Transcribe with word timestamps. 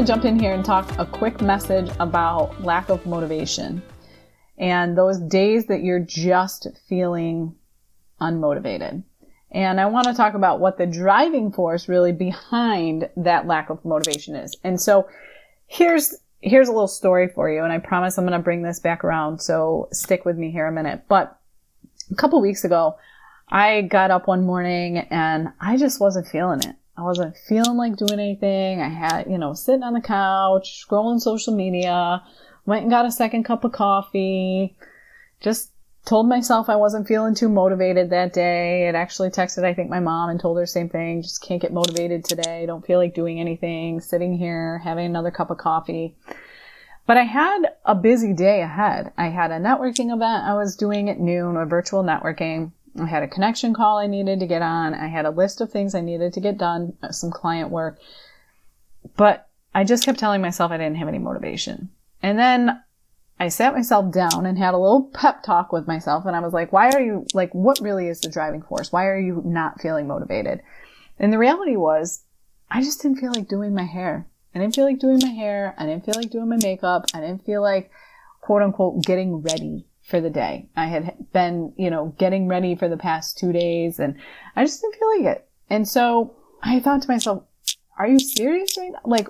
To 0.00 0.06
jump 0.06 0.24
in 0.24 0.38
here 0.38 0.54
and 0.54 0.64
talk 0.64 0.98
a 0.98 1.04
quick 1.04 1.42
message 1.42 1.90
about 2.00 2.64
lack 2.64 2.88
of 2.88 3.04
motivation 3.04 3.82
and 4.56 4.96
those 4.96 5.20
days 5.20 5.66
that 5.66 5.82
you're 5.82 6.00
just 6.00 6.66
feeling 6.88 7.54
unmotivated. 8.18 9.02
And 9.50 9.78
I 9.78 9.84
want 9.84 10.06
to 10.06 10.14
talk 10.14 10.32
about 10.32 10.58
what 10.58 10.78
the 10.78 10.86
driving 10.86 11.52
force 11.52 11.86
really 11.86 12.12
behind 12.12 13.10
that 13.14 13.46
lack 13.46 13.68
of 13.68 13.84
motivation 13.84 14.36
is. 14.36 14.56
And 14.64 14.80
so 14.80 15.06
here's 15.66 16.14
here's 16.40 16.68
a 16.68 16.72
little 16.72 16.88
story 16.88 17.28
for 17.28 17.50
you 17.50 17.62
and 17.62 17.70
I 17.70 17.76
promise 17.76 18.16
I'm 18.16 18.24
going 18.24 18.32
to 18.32 18.42
bring 18.42 18.62
this 18.62 18.80
back 18.80 19.04
around 19.04 19.40
so 19.40 19.86
stick 19.92 20.24
with 20.24 20.38
me 20.38 20.50
here 20.50 20.66
a 20.66 20.72
minute. 20.72 21.02
But 21.10 21.38
a 22.10 22.14
couple 22.14 22.40
weeks 22.40 22.64
ago, 22.64 22.96
I 23.50 23.82
got 23.82 24.10
up 24.10 24.28
one 24.28 24.46
morning 24.46 24.96
and 24.96 25.48
I 25.60 25.76
just 25.76 26.00
wasn't 26.00 26.26
feeling 26.26 26.60
it. 26.60 26.76
I 27.00 27.02
wasn't 27.02 27.36
feeling 27.48 27.78
like 27.78 27.96
doing 27.96 28.20
anything. 28.20 28.82
I 28.82 28.88
had, 28.88 29.26
you 29.26 29.38
know, 29.38 29.54
sitting 29.54 29.82
on 29.82 29.94
the 29.94 30.02
couch, 30.02 30.84
scrolling 30.86 31.18
social 31.18 31.56
media, 31.56 32.22
went 32.66 32.82
and 32.82 32.90
got 32.90 33.06
a 33.06 33.10
second 33.10 33.44
cup 33.44 33.64
of 33.64 33.72
coffee, 33.72 34.76
just 35.40 35.70
told 36.04 36.28
myself 36.28 36.68
I 36.68 36.76
wasn't 36.76 37.08
feeling 37.08 37.34
too 37.34 37.48
motivated 37.48 38.10
that 38.10 38.34
day. 38.34 38.86
It 38.86 38.94
actually 38.94 39.30
texted, 39.30 39.64
I 39.64 39.72
think, 39.72 39.88
my 39.88 40.00
mom 40.00 40.28
and 40.28 40.38
told 40.38 40.58
her 40.58 40.64
the 40.64 40.66
same 40.66 40.90
thing. 40.90 41.22
Just 41.22 41.42
can't 41.42 41.62
get 41.62 41.72
motivated 41.72 42.24
today. 42.24 42.66
Don't 42.66 42.84
feel 42.84 42.98
like 42.98 43.14
doing 43.14 43.40
anything. 43.40 44.02
Sitting 44.02 44.36
here, 44.36 44.78
having 44.84 45.06
another 45.06 45.30
cup 45.30 45.50
of 45.50 45.56
coffee. 45.56 46.16
But 47.06 47.16
I 47.16 47.24
had 47.24 47.62
a 47.84 47.94
busy 47.94 48.34
day 48.34 48.60
ahead. 48.60 49.12
I 49.16 49.28
had 49.28 49.50
a 49.50 49.58
networking 49.58 50.12
event 50.14 50.44
I 50.44 50.54
was 50.54 50.76
doing 50.76 51.08
at 51.08 51.18
noon, 51.18 51.56
a 51.56 51.64
virtual 51.64 52.04
networking. 52.04 52.72
I 52.98 53.06
had 53.06 53.22
a 53.22 53.28
connection 53.28 53.74
call 53.74 53.98
I 53.98 54.06
needed 54.06 54.40
to 54.40 54.46
get 54.46 54.62
on. 54.62 54.94
I 54.94 55.06
had 55.06 55.24
a 55.24 55.30
list 55.30 55.60
of 55.60 55.70
things 55.70 55.94
I 55.94 56.00
needed 56.00 56.32
to 56.32 56.40
get 56.40 56.58
done, 56.58 56.96
uh, 57.02 57.12
some 57.12 57.30
client 57.30 57.70
work. 57.70 57.98
But 59.16 59.48
I 59.74 59.84
just 59.84 60.04
kept 60.04 60.18
telling 60.18 60.40
myself 60.40 60.72
I 60.72 60.76
didn't 60.76 60.96
have 60.96 61.08
any 61.08 61.18
motivation. 61.18 61.90
And 62.22 62.38
then 62.38 62.82
I 63.38 63.48
sat 63.48 63.74
myself 63.74 64.12
down 64.12 64.44
and 64.44 64.58
had 64.58 64.74
a 64.74 64.78
little 64.78 65.10
pep 65.14 65.42
talk 65.42 65.72
with 65.72 65.86
myself 65.86 66.26
and 66.26 66.36
I 66.36 66.40
was 66.40 66.52
like, 66.52 66.72
why 66.72 66.90
are 66.90 67.00
you, 67.00 67.26
like, 67.32 67.52
what 67.54 67.80
really 67.80 68.08
is 68.08 68.20
the 68.20 68.28
driving 68.28 68.62
force? 68.62 68.92
Why 68.92 69.06
are 69.06 69.18
you 69.18 69.40
not 69.44 69.80
feeling 69.80 70.06
motivated? 70.06 70.60
And 71.18 71.32
the 71.32 71.38
reality 71.38 71.76
was, 71.76 72.24
I 72.70 72.82
just 72.82 73.00
didn't 73.00 73.18
feel 73.18 73.32
like 73.32 73.48
doing 73.48 73.74
my 73.74 73.84
hair. 73.84 74.26
I 74.54 74.58
didn't 74.58 74.74
feel 74.74 74.84
like 74.84 74.98
doing 74.98 75.20
my 75.22 75.30
hair. 75.30 75.74
I 75.78 75.86
didn't 75.86 76.04
feel 76.04 76.14
like 76.16 76.30
doing 76.30 76.48
my 76.48 76.58
makeup. 76.60 77.06
I 77.14 77.20
didn't 77.20 77.44
feel 77.46 77.62
like, 77.62 77.90
quote 78.40 78.62
unquote, 78.62 79.04
getting 79.04 79.36
ready 79.36 79.86
for 80.10 80.20
the 80.20 80.28
day. 80.30 80.68
I 80.76 80.86
had 80.86 81.14
been, 81.32 81.72
you 81.76 81.90
know, 81.90 82.14
getting 82.18 82.48
ready 82.48 82.74
for 82.74 82.88
the 82.88 82.96
past 82.96 83.38
two 83.38 83.52
days 83.52 83.98
and 83.98 84.16
I 84.56 84.64
just 84.64 84.82
didn't 84.82 84.96
feel 84.96 85.18
like 85.18 85.36
it. 85.36 85.48
And 85.70 85.88
so 85.88 86.34
I 86.62 86.80
thought 86.80 87.02
to 87.02 87.08
myself, 87.08 87.44
are 87.98 88.08
you 88.08 88.18
serious 88.18 88.76
right 88.76 88.92
now? 88.92 89.00
Like, 89.04 89.28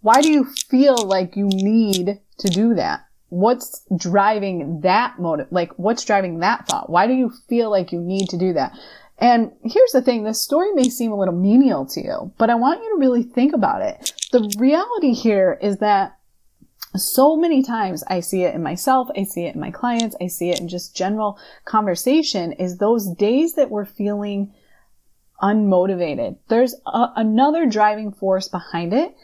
why 0.00 0.20
do 0.20 0.30
you 0.30 0.44
feel 0.44 0.96
like 1.06 1.36
you 1.36 1.46
need 1.46 2.20
to 2.38 2.48
do 2.48 2.74
that? 2.74 3.06
What's 3.28 3.86
driving 3.96 4.82
that 4.82 5.18
motive? 5.18 5.46
Like, 5.50 5.72
what's 5.78 6.04
driving 6.04 6.40
that 6.40 6.68
thought? 6.68 6.90
Why 6.90 7.06
do 7.06 7.14
you 7.14 7.32
feel 7.48 7.70
like 7.70 7.92
you 7.92 8.00
need 8.00 8.28
to 8.28 8.36
do 8.36 8.52
that? 8.52 8.76
And 9.18 9.52
here's 9.62 9.92
the 9.92 10.02
thing, 10.02 10.24
this 10.24 10.40
story 10.40 10.72
may 10.72 10.88
seem 10.88 11.12
a 11.12 11.18
little 11.18 11.34
menial 11.34 11.86
to 11.86 12.02
you, 12.02 12.32
but 12.38 12.50
I 12.50 12.56
want 12.56 12.82
you 12.82 12.90
to 12.90 13.00
really 13.00 13.22
think 13.22 13.54
about 13.54 13.80
it. 13.80 14.12
The 14.32 14.52
reality 14.58 15.12
here 15.12 15.58
is 15.62 15.78
that 15.78 16.18
so 16.96 17.36
many 17.36 17.62
times 17.62 18.04
I 18.06 18.20
see 18.20 18.42
it 18.42 18.54
in 18.54 18.62
myself, 18.62 19.08
I 19.16 19.24
see 19.24 19.44
it 19.44 19.54
in 19.54 19.60
my 19.60 19.70
clients, 19.70 20.16
I 20.20 20.26
see 20.26 20.50
it 20.50 20.60
in 20.60 20.68
just 20.68 20.96
general 20.96 21.38
conversation 21.64 22.52
is 22.52 22.76
those 22.76 23.08
days 23.08 23.54
that 23.54 23.70
we're 23.70 23.84
feeling 23.84 24.52
unmotivated. 25.42 26.36
There's 26.48 26.74
a, 26.86 27.08
another 27.16 27.66
driving 27.66 28.12
force 28.12 28.48
behind 28.48 28.92
it. 28.92 29.14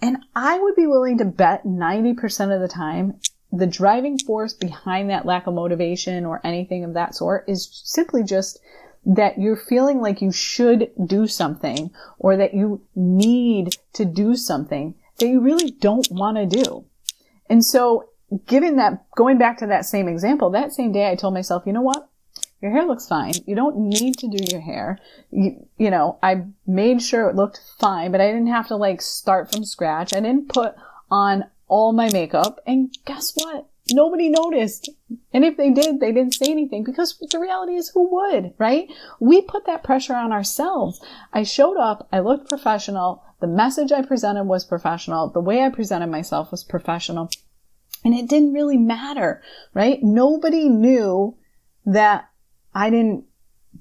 And 0.00 0.18
I 0.34 0.58
would 0.58 0.76
be 0.76 0.86
willing 0.86 1.18
to 1.18 1.24
bet 1.24 1.64
90% 1.64 2.54
of 2.54 2.60
the 2.60 2.68
time 2.68 3.18
the 3.50 3.66
driving 3.66 4.18
force 4.18 4.52
behind 4.52 5.10
that 5.10 5.24
lack 5.24 5.46
of 5.46 5.54
motivation 5.54 6.26
or 6.26 6.40
anything 6.44 6.84
of 6.84 6.94
that 6.94 7.14
sort 7.14 7.44
is 7.48 7.80
simply 7.84 8.22
just 8.22 8.58
that 9.06 9.38
you're 9.38 9.56
feeling 9.56 10.00
like 10.00 10.20
you 10.20 10.30
should 10.30 10.90
do 11.06 11.26
something 11.26 11.90
or 12.18 12.36
that 12.36 12.52
you 12.52 12.82
need 12.94 13.74
to 13.94 14.04
do 14.04 14.36
something 14.36 14.94
that 15.18 15.28
you 15.28 15.40
really 15.40 15.70
don't 15.70 16.08
want 16.10 16.36
to 16.36 16.62
do. 16.62 16.84
And 17.48 17.64
so 17.64 18.08
given 18.46 18.76
that, 18.76 19.10
going 19.16 19.38
back 19.38 19.58
to 19.58 19.66
that 19.66 19.86
same 19.86 20.08
example, 20.08 20.50
that 20.50 20.72
same 20.72 20.92
day 20.92 21.10
I 21.10 21.14
told 21.14 21.34
myself, 21.34 21.64
you 21.66 21.72
know 21.72 21.82
what? 21.82 22.08
Your 22.60 22.72
hair 22.72 22.84
looks 22.84 23.06
fine. 23.06 23.34
You 23.46 23.54
don't 23.54 23.76
need 23.76 24.18
to 24.18 24.28
do 24.28 24.44
your 24.50 24.60
hair. 24.60 24.98
You, 25.30 25.66
you 25.78 25.90
know, 25.90 26.18
I 26.22 26.44
made 26.66 27.00
sure 27.00 27.28
it 27.28 27.36
looked 27.36 27.60
fine, 27.78 28.10
but 28.10 28.20
I 28.20 28.26
didn't 28.26 28.48
have 28.48 28.68
to 28.68 28.76
like 28.76 29.00
start 29.00 29.52
from 29.52 29.64
scratch. 29.64 30.12
I 30.12 30.20
didn't 30.20 30.48
put 30.48 30.74
on 31.10 31.44
all 31.68 31.92
my 31.92 32.10
makeup. 32.10 32.60
And 32.66 32.92
guess 33.04 33.32
what? 33.36 33.68
Nobody 33.92 34.28
noticed. 34.28 34.90
And 35.32 35.44
if 35.44 35.56
they 35.56 35.70
did, 35.70 36.00
they 36.00 36.12
didn't 36.12 36.34
say 36.34 36.50
anything 36.50 36.84
because 36.84 37.18
the 37.30 37.38
reality 37.38 37.74
is 37.74 37.90
who 37.90 38.08
would, 38.12 38.54
right? 38.58 38.88
We 39.20 39.42
put 39.42 39.66
that 39.66 39.84
pressure 39.84 40.14
on 40.14 40.32
ourselves. 40.32 41.00
I 41.32 41.42
showed 41.42 41.78
up. 41.78 42.08
I 42.12 42.20
looked 42.20 42.48
professional. 42.48 43.22
The 43.40 43.46
message 43.46 43.92
I 43.92 44.02
presented 44.02 44.44
was 44.44 44.64
professional. 44.64 45.30
The 45.30 45.40
way 45.40 45.62
I 45.62 45.70
presented 45.70 46.08
myself 46.08 46.50
was 46.50 46.64
professional. 46.64 47.30
And 48.04 48.14
it 48.14 48.28
didn't 48.28 48.52
really 48.52 48.76
matter, 48.76 49.42
right? 49.74 50.02
Nobody 50.02 50.68
knew 50.68 51.36
that 51.86 52.28
I 52.74 52.90
didn't 52.90 53.24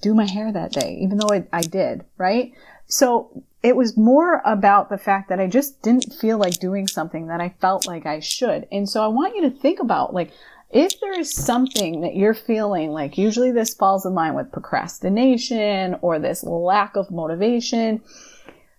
do 0.00 0.14
my 0.14 0.26
hair 0.26 0.52
that 0.52 0.72
day, 0.72 0.98
even 1.02 1.18
though 1.18 1.30
I, 1.30 1.46
I 1.52 1.62
did, 1.62 2.04
right? 2.16 2.52
So 2.86 3.44
it 3.62 3.74
was 3.74 3.96
more 3.96 4.42
about 4.44 4.90
the 4.90 4.98
fact 4.98 5.28
that 5.28 5.40
I 5.40 5.48
just 5.48 5.82
didn't 5.82 6.14
feel 6.14 6.38
like 6.38 6.60
doing 6.60 6.86
something 6.86 7.26
that 7.26 7.40
I 7.40 7.54
felt 7.60 7.86
like 7.86 8.06
I 8.06 8.20
should. 8.20 8.68
And 8.70 8.88
so 8.88 9.02
I 9.02 9.08
want 9.08 9.34
you 9.34 9.42
to 9.42 9.50
think 9.50 9.80
about 9.80 10.14
like, 10.14 10.30
if 10.70 11.00
there 11.00 11.18
is 11.18 11.32
something 11.32 12.00
that 12.02 12.16
you're 12.16 12.34
feeling 12.34 12.90
like 12.90 13.18
usually 13.18 13.52
this 13.52 13.74
falls 13.74 14.04
in 14.04 14.14
line 14.14 14.34
with 14.34 14.52
procrastination 14.52 15.96
or 16.00 16.18
this 16.18 16.44
lack 16.44 16.96
of 16.96 17.10
motivation, 17.10 18.02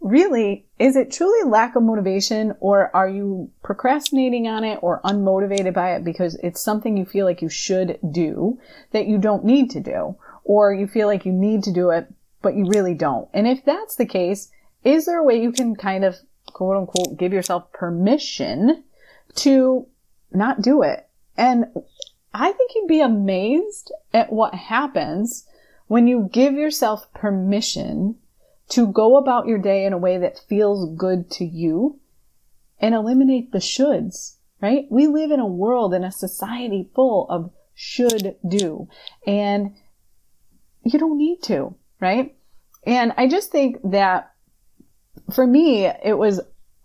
really, 0.00 0.66
is 0.78 0.96
it 0.96 1.10
truly 1.10 1.48
lack 1.48 1.74
of 1.76 1.82
motivation 1.82 2.54
or 2.60 2.94
are 2.94 3.08
you 3.08 3.50
procrastinating 3.62 4.46
on 4.46 4.64
it 4.64 4.78
or 4.82 5.00
unmotivated 5.02 5.74
by 5.74 5.94
it 5.94 6.04
because 6.04 6.36
it's 6.36 6.60
something 6.60 6.96
you 6.96 7.04
feel 7.04 7.26
like 7.26 7.42
you 7.42 7.48
should 7.48 7.98
do 8.10 8.58
that 8.92 9.06
you 9.06 9.18
don't 9.18 9.44
need 9.44 9.70
to 9.70 9.80
do? 9.80 10.16
Or 10.44 10.72
you 10.72 10.86
feel 10.86 11.08
like 11.08 11.26
you 11.26 11.32
need 11.32 11.64
to 11.64 11.72
do 11.72 11.90
it, 11.90 12.12
but 12.42 12.54
you 12.54 12.66
really 12.66 12.94
don't. 12.94 13.28
And 13.32 13.46
if 13.46 13.64
that's 13.64 13.96
the 13.96 14.06
case, 14.06 14.50
is 14.84 15.06
there 15.06 15.18
a 15.18 15.24
way 15.24 15.40
you 15.40 15.52
can 15.52 15.74
kind 15.74 16.04
of 16.04 16.16
quote 16.46 16.76
unquote 16.76 17.18
give 17.18 17.32
yourself 17.32 17.72
permission 17.72 18.84
to 19.36 19.86
not 20.32 20.62
do 20.62 20.82
it? 20.82 21.08
And 21.36 21.66
I 22.34 22.52
think 22.52 22.72
you'd 22.74 22.88
be 22.88 23.00
amazed 23.00 23.92
at 24.12 24.32
what 24.32 24.54
happens 24.54 25.46
when 25.86 26.06
you 26.06 26.28
give 26.32 26.54
yourself 26.54 27.12
permission 27.14 28.16
to 28.68 28.86
go 28.86 29.16
about 29.16 29.46
your 29.46 29.58
day 29.58 29.86
in 29.86 29.92
a 29.92 29.98
way 29.98 30.18
that 30.18 30.40
feels 30.48 30.94
good 30.96 31.30
to 31.30 31.44
you 31.44 31.98
and 32.80 32.94
eliminate 32.94 33.50
the 33.50 33.58
shoulds, 33.58 34.36
right? 34.60 34.86
We 34.90 35.06
live 35.06 35.30
in 35.30 35.40
a 35.40 35.46
world 35.46 35.94
in 35.94 36.04
a 36.04 36.12
society 36.12 36.88
full 36.94 37.26
of 37.30 37.50
should 37.74 38.36
do 38.46 38.88
and 39.26 39.74
you 40.84 40.98
don't 40.98 41.16
need 41.16 41.42
to, 41.44 41.74
right? 42.00 42.34
And 42.84 43.12
I 43.16 43.28
just 43.28 43.50
think 43.50 43.78
that 43.84 44.32
for 45.32 45.46
me, 45.46 45.86
it 45.86 46.16
was 46.16 46.40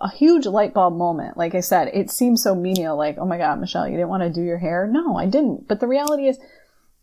a 0.00 0.10
huge 0.10 0.46
light 0.46 0.74
bulb 0.74 0.96
moment. 0.96 1.36
Like 1.36 1.54
I 1.54 1.60
said, 1.60 1.90
it 1.92 2.10
seems 2.10 2.42
so 2.42 2.54
menial, 2.54 2.96
like, 2.96 3.18
oh 3.18 3.26
my 3.26 3.38
God, 3.38 3.60
Michelle, 3.60 3.88
you 3.88 3.96
didn't 3.96 4.08
want 4.10 4.22
to 4.22 4.30
do 4.30 4.42
your 4.42 4.58
hair? 4.58 4.86
No, 4.86 5.16
I 5.16 5.26
didn't. 5.26 5.66
But 5.66 5.80
the 5.80 5.88
reality 5.88 6.28
is, 6.28 6.38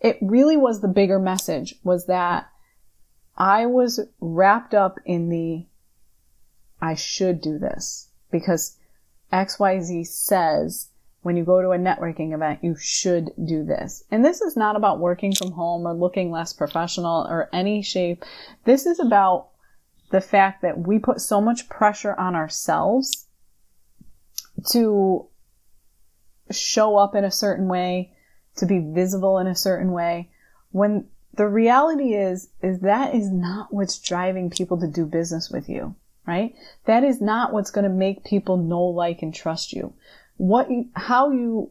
it 0.00 0.16
really 0.22 0.56
was 0.56 0.80
the 0.80 0.88
bigger 0.88 1.18
message 1.18 1.74
was 1.82 2.06
that 2.06 2.48
I 3.36 3.66
was 3.66 4.00
wrapped 4.20 4.74
up 4.74 4.98
in 5.04 5.28
the 5.28 5.66
I 6.80 6.94
should 6.94 7.40
do 7.40 7.58
this 7.58 8.08
because 8.30 8.76
XYZ 9.32 10.06
says 10.06 10.88
when 11.28 11.36
you 11.36 11.44
go 11.44 11.60
to 11.60 11.72
a 11.72 11.78
networking 11.78 12.32
event, 12.32 12.64
you 12.64 12.74
should 12.80 13.32
do 13.44 13.62
this. 13.62 14.02
And 14.10 14.24
this 14.24 14.40
is 14.40 14.56
not 14.56 14.76
about 14.76 14.98
working 14.98 15.34
from 15.34 15.52
home 15.52 15.86
or 15.86 15.92
looking 15.92 16.30
less 16.30 16.54
professional 16.54 17.26
or 17.28 17.50
any 17.52 17.82
shape. 17.82 18.24
This 18.64 18.86
is 18.86 18.98
about 18.98 19.48
the 20.10 20.22
fact 20.22 20.62
that 20.62 20.86
we 20.86 20.98
put 20.98 21.20
so 21.20 21.42
much 21.42 21.68
pressure 21.68 22.14
on 22.18 22.34
ourselves 22.34 23.26
to 24.70 25.26
show 26.50 26.96
up 26.96 27.14
in 27.14 27.24
a 27.24 27.30
certain 27.30 27.68
way, 27.68 28.14
to 28.56 28.64
be 28.64 28.78
visible 28.78 29.36
in 29.36 29.48
a 29.48 29.54
certain 29.54 29.92
way, 29.92 30.30
when 30.70 31.08
the 31.34 31.46
reality 31.46 32.14
is, 32.14 32.48
is 32.62 32.80
that 32.80 33.14
is 33.14 33.30
not 33.30 33.70
what's 33.70 33.98
driving 33.98 34.48
people 34.48 34.80
to 34.80 34.88
do 34.88 35.04
business 35.04 35.50
with 35.50 35.68
you, 35.68 35.94
right? 36.26 36.54
That 36.86 37.04
is 37.04 37.20
not 37.20 37.52
what's 37.52 37.70
going 37.70 37.84
to 37.84 37.90
make 37.90 38.24
people 38.24 38.56
know, 38.56 38.84
like, 38.84 39.20
and 39.20 39.34
trust 39.34 39.74
you. 39.74 39.92
What 40.38 40.70
you, 40.70 40.88
how 40.94 41.30
you, 41.30 41.70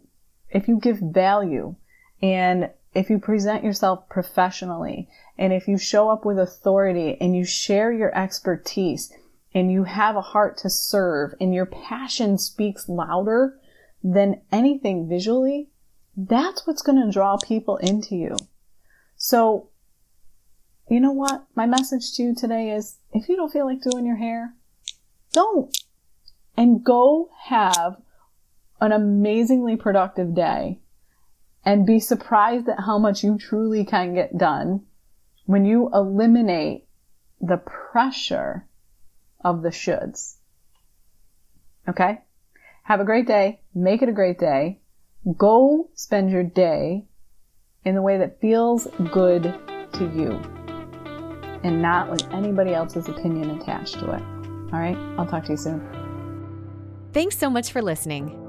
if 0.50 0.68
you 0.68 0.80
give 0.80 1.00
value 1.00 1.76
and 2.22 2.70
if 2.94 3.10
you 3.10 3.20
present 3.20 3.64
yourself 3.64 4.08
professionally 4.10 5.10
and 5.38 5.54
if 5.54 5.68
you 5.68 5.78
show 5.78 6.10
up 6.10 6.26
with 6.26 6.40
authority 6.40 7.18
and 7.20 7.36
you 7.36 7.46
share 7.46 7.92
your 7.92 8.16
expertise 8.18 9.12
and 9.54 9.72
you 9.72 9.84
have 9.84 10.16
a 10.16 10.22
heart 10.22 10.58
to 10.58 10.70
serve 10.70 11.34
and 11.40 11.54
your 11.54 11.66
passion 11.66 12.38
speaks 12.38 12.90
louder 12.90 13.60
than 14.04 14.42
anything 14.52 15.08
visually, 15.08 15.70
that's 16.16 16.66
what's 16.66 16.82
going 16.82 17.04
to 17.04 17.12
draw 17.12 17.38
people 17.38 17.78
into 17.78 18.16
you. 18.16 18.36
So, 19.16 19.70
you 20.90 21.00
know 21.00 21.12
what? 21.12 21.46
My 21.56 21.66
message 21.66 22.14
to 22.14 22.24
you 22.24 22.36
today 22.36 22.72
is 22.72 22.98
if 23.14 23.30
you 23.30 23.36
don't 23.36 23.52
feel 23.52 23.66
like 23.66 23.82
doing 23.82 24.06
your 24.06 24.16
hair, 24.16 24.54
don't. 25.34 25.76
And 26.56 26.84
go 26.84 27.30
have 27.46 27.98
an 28.80 28.92
amazingly 28.92 29.76
productive 29.76 30.34
day 30.34 30.80
and 31.66 31.86
be 31.86 32.00
surprised 32.00 32.70
at 32.70 32.80
how 32.80 32.98
much 32.98 33.24
you 33.24 33.38
truly 33.38 33.84
can 33.86 34.14
get 34.14 34.38
done 34.38 34.82
when 35.46 35.66
you 35.66 35.90
eliminate 35.94 36.86
the 37.42 37.58
pressure 37.58 38.66
of 39.44 39.62
the 39.62 39.70
shoulds. 39.70 40.36
Okay? 41.88 42.20
Have 42.84 43.00
a 43.00 43.06
great 43.06 43.28
day. 43.28 43.62
Make 43.74 44.02
it 44.02 44.10
a 44.10 44.14
great 44.14 44.40
day. 44.40 44.80
Go 45.38 45.90
spend 45.94 46.32
your 46.32 46.44
day 46.44 47.06
in 47.84 47.96
the 47.96 48.02
way 48.02 48.18
that 48.20 48.40
feels 48.40 48.88
good 49.12 49.44
to 49.94 50.12
you 50.16 50.40
and 51.64 51.82
not 51.82 52.10
with 52.10 52.26
anybody 52.32 52.74
else's 52.74 53.10
opinion 53.10 53.60
attached 53.60 53.96
to 53.96 54.12
it. 54.12 54.22
All 54.72 54.80
right? 54.80 54.98
I'll 55.18 55.26
talk 55.26 55.46
to 55.46 55.52
you 55.52 55.58
soon. 55.58 55.82
Thanks 57.14 57.38
so 57.38 57.50
much 57.50 57.72
for 57.72 57.82
listening. 57.82 58.47